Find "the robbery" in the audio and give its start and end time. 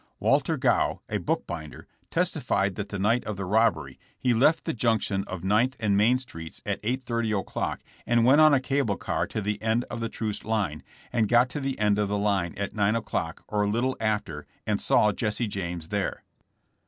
3.37-3.99